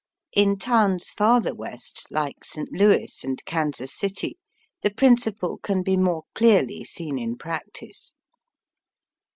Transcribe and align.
In 0.33 0.57
towns 0.57 1.11
farther 1.11 1.53
West, 1.53 2.07
Uke 2.09 2.43
St. 2.43 2.71
Louis 2.71 3.23
and 3.23 3.45
Kansas 3.45 3.93
City, 3.93 4.39
the 4.81 4.89
principle 4.89 5.59
can 5.59 5.83
be 5.83 5.95
more 5.95 6.23
clearly 6.33 6.83
seen 6.83 7.19
in 7.19 7.37
practice. 7.37 8.15